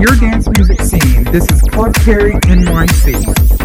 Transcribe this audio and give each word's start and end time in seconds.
your 0.00 0.14
dance 0.16 0.48
music 0.56 0.80
scene. 0.80 1.24
This 1.24 1.44
is 1.50 1.60
Club 1.62 1.92
Perry 1.94 2.34
NYC. 2.34 3.57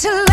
to 0.00 0.29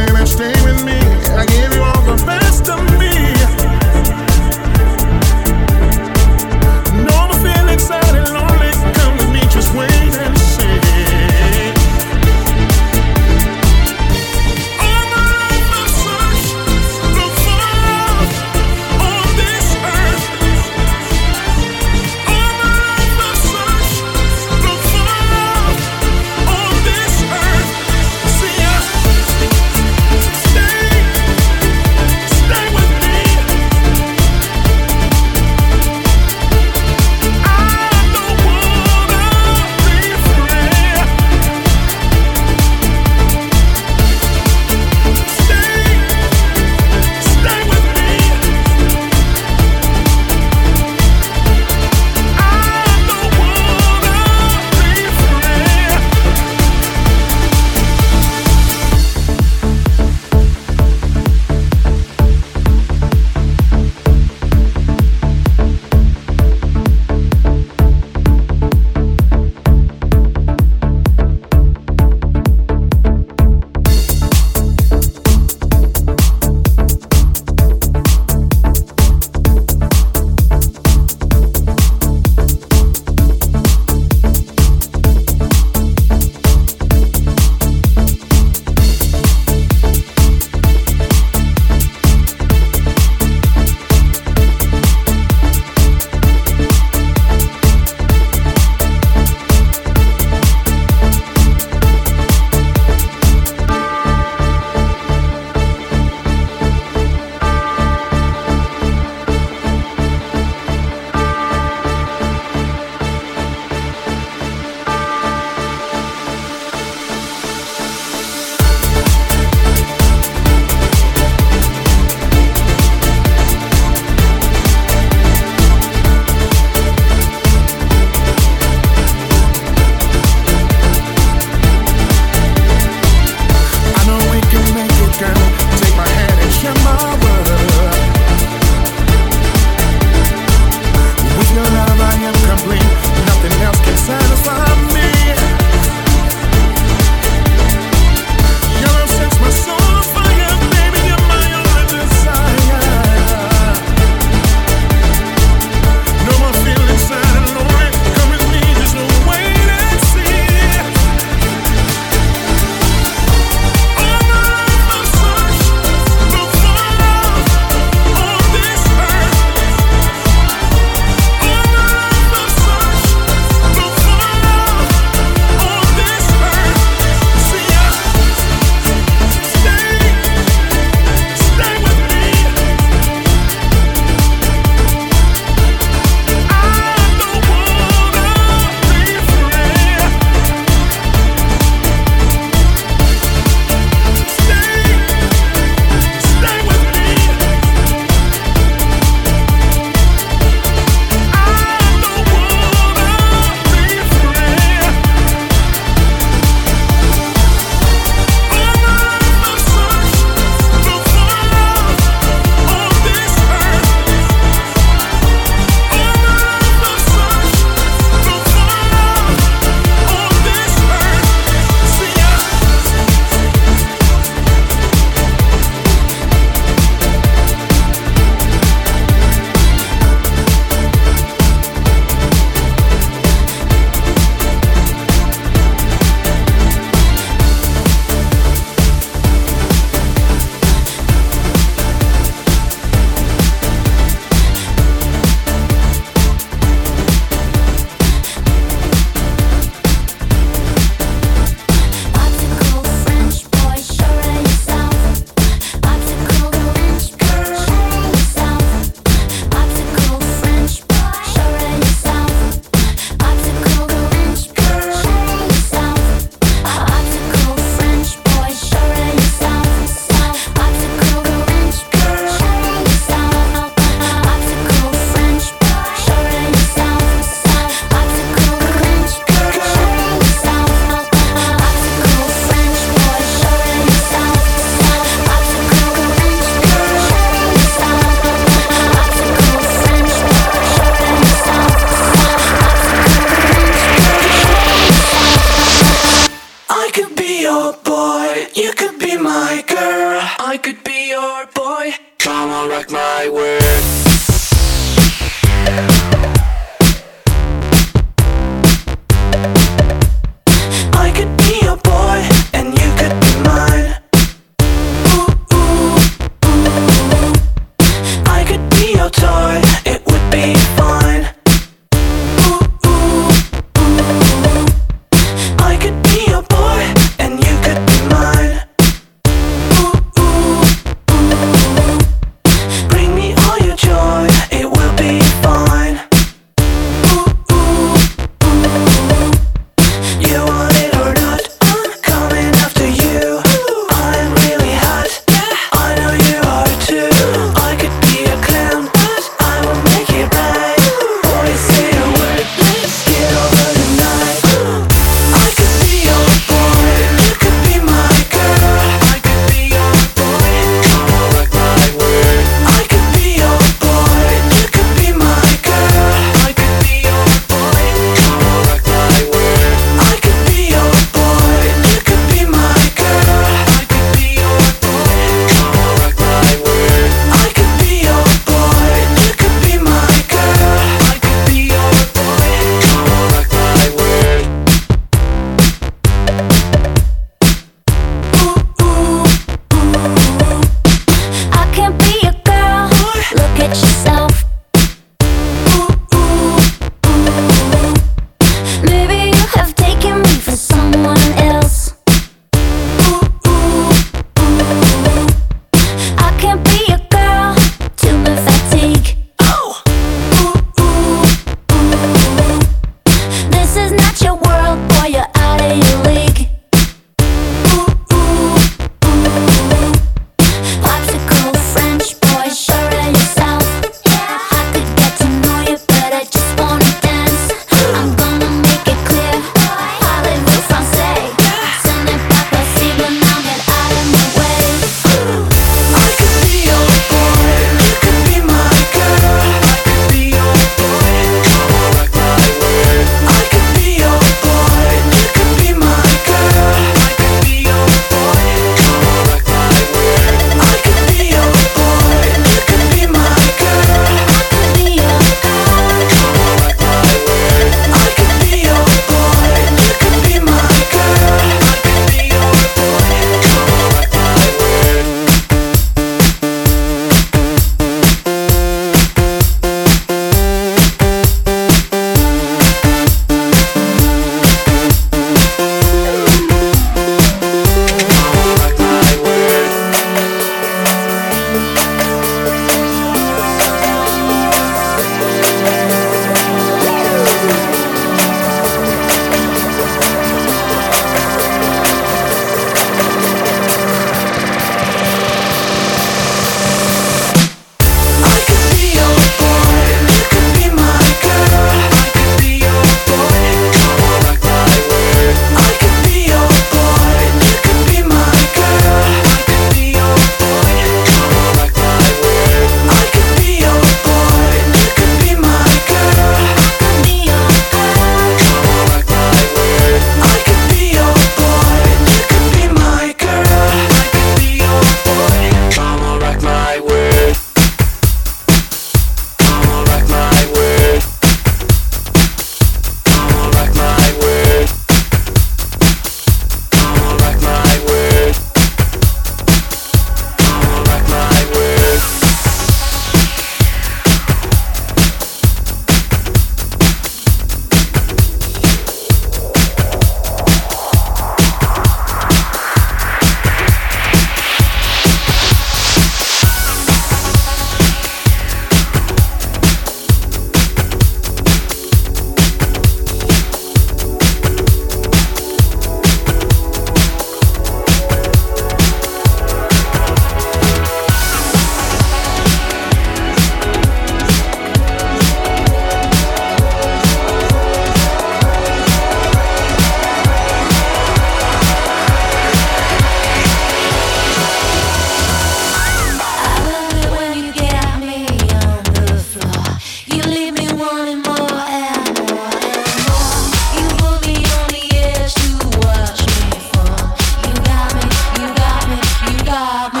love. 599.61 600.00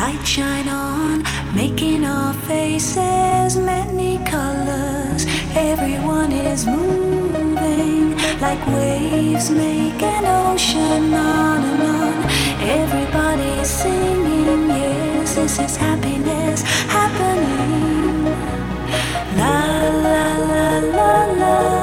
Light 0.00 0.26
shine 0.26 0.68
on, 0.68 1.22
making 1.54 2.04
our 2.04 2.32
faces 2.48 3.56
many 3.72 4.12
colors. 4.34 5.26
Everyone 5.54 6.32
is 6.32 6.66
moving 6.66 7.50
like 8.46 8.62
waves 8.68 9.50
make 9.50 10.02
an 10.02 10.24
ocean 10.42 11.12
on 11.12 11.60
and 11.70 11.82
on. 11.98 12.14
Everybody's 12.80 13.68
singing, 13.68 14.68
yes, 14.68 15.34
this 15.34 15.58
is 15.66 15.76
happiness 15.76 16.62
happening. 16.96 18.24
La 19.40 19.58
la 20.04 20.24
la 20.50 20.78
la 20.96 21.14
la. 21.40 21.79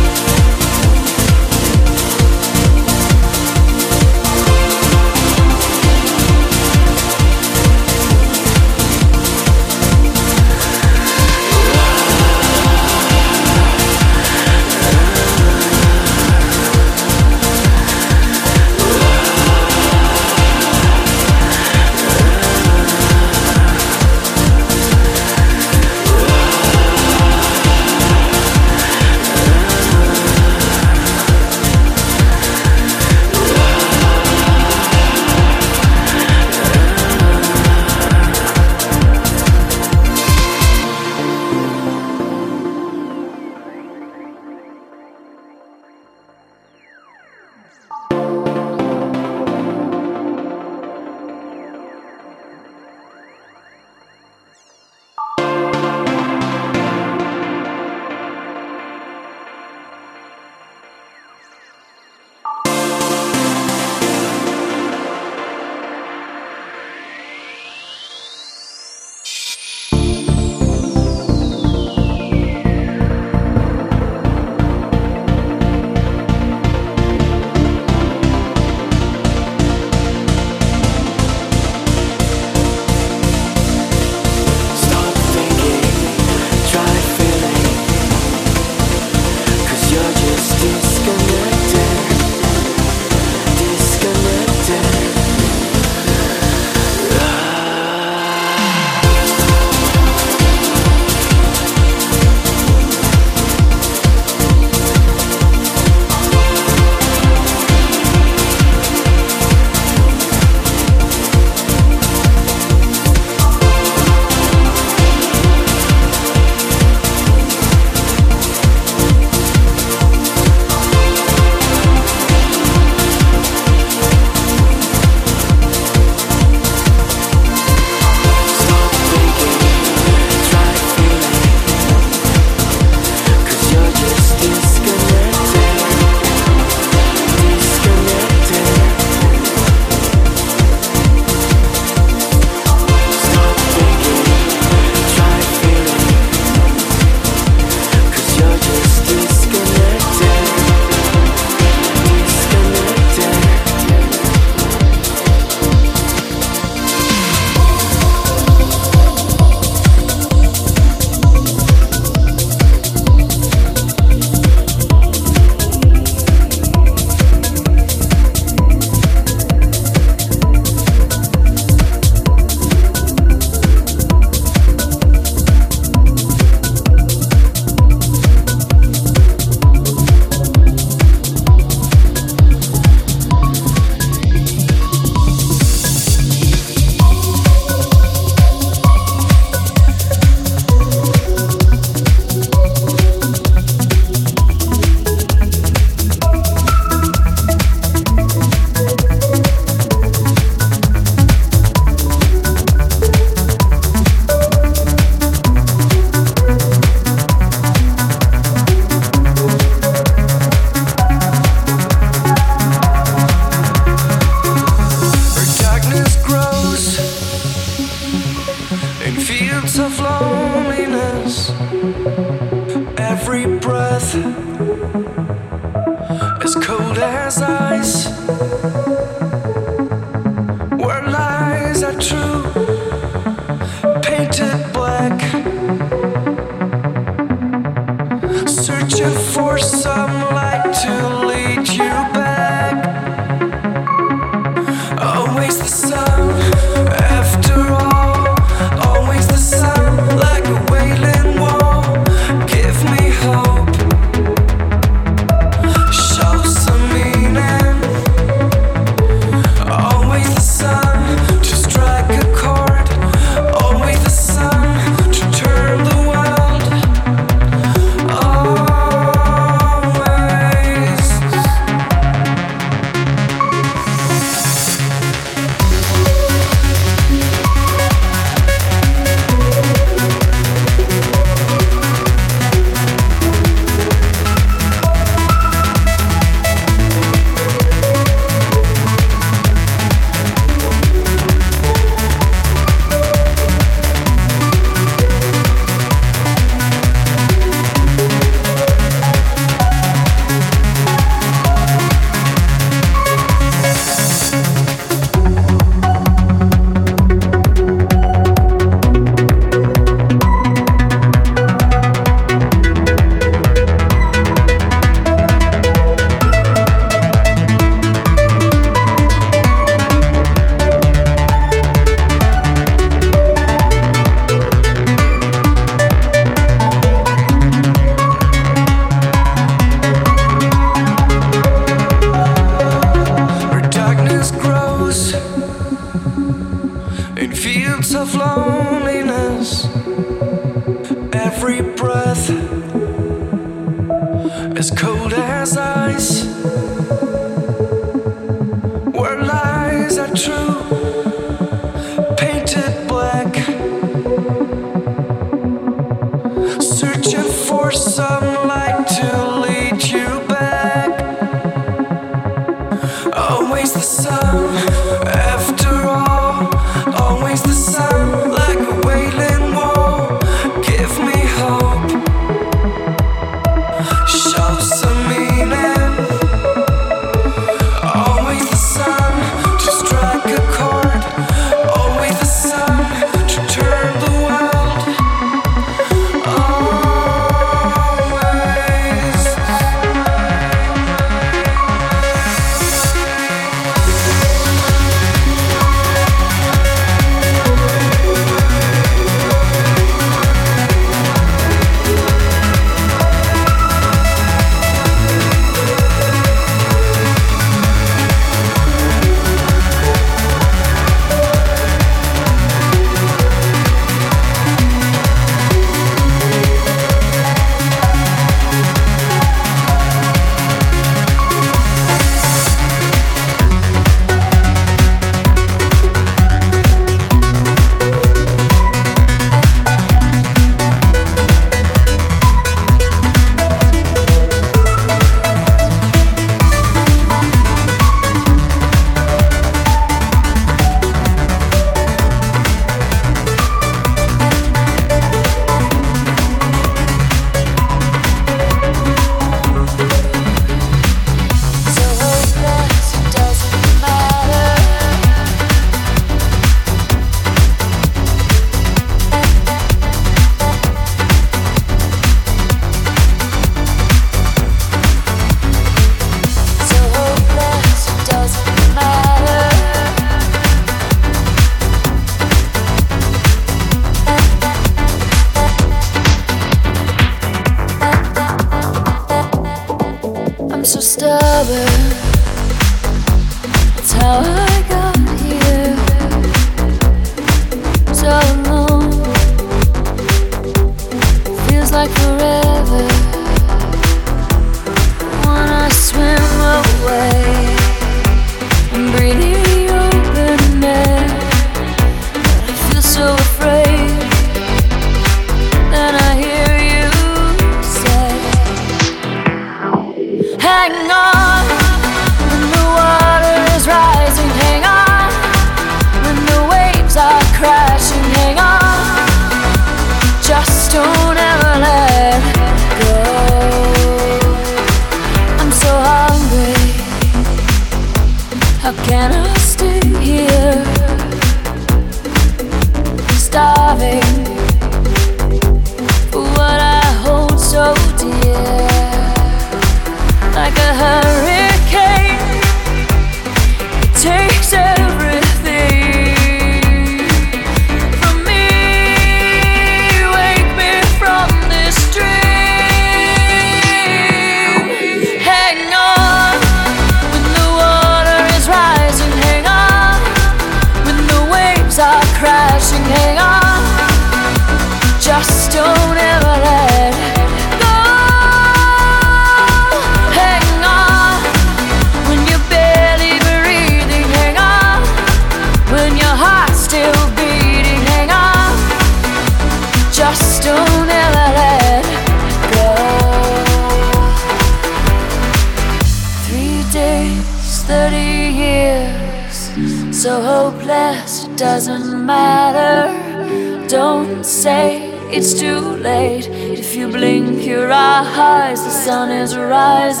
Don't 593.70 594.24
say 594.24 594.90
it's 595.12 595.32
too 595.32 595.60
late. 595.60 596.26
If 596.26 596.74
you 596.74 596.88
blink 596.88 597.46
your 597.46 597.70
eyes, 597.70 598.64
the 598.64 598.70
sun 598.70 599.12
is 599.12 599.36
rising. 599.36 600.00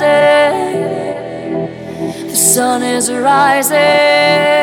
The 2.26 2.34
sun 2.34 2.82
is 2.82 3.12
rising. 3.12 4.59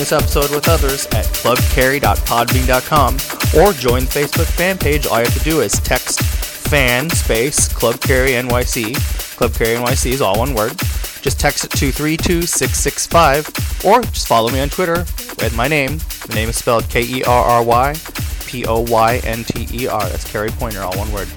This 0.00 0.12
episode 0.12 0.50
with 0.50 0.66
others 0.66 1.04
at 1.08 1.26
clubcarry.podbean.com 1.26 3.14
or 3.60 3.74
join 3.74 4.04
the 4.06 4.10
Facebook 4.10 4.46
fan 4.46 4.78
page. 4.78 5.06
All 5.06 5.18
you 5.18 5.24
have 5.26 5.36
to 5.36 5.44
do 5.44 5.60
is 5.60 5.72
text 5.80 6.22
fan 6.22 7.10
space 7.10 7.68
Club 7.68 8.00
Kerry 8.00 8.30
NYC. 8.30 8.96
Club 9.36 9.52
Kerry 9.52 9.76
NYC 9.76 10.12
is 10.12 10.22
all 10.22 10.38
one 10.38 10.54
word. 10.54 10.70
Just 11.20 11.38
text 11.38 11.64
it 11.64 11.70
to 11.72 11.92
32665 11.92 13.84
or 13.84 14.00
just 14.00 14.26
follow 14.26 14.50
me 14.50 14.60
on 14.60 14.70
Twitter 14.70 15.00
with 15.38 15.54
my 15.54 15.68
name. 15.68 15.98
The 16.28 16.34
name 16.34 16.48
is 16.48 16.56
spelled 16.56 16.88
K 16.88 17.02
E 17.02 17.22
R 17.24 17.44
R 17.44 17.62
Y 17.62 17.94
P 18.46 18.64
O 18.64 18.80
Y 18.80 19.20
N 19.24 19.44
T 19.44 19.68
E 19.70 19.86
R. 19.86 20.08
That's 20.08 20.24
Kerry 20.32 20.48
Poynter, 20.48 20.80
all 20.80 20.96
one 20.96 21.12
word. 21.12 21.28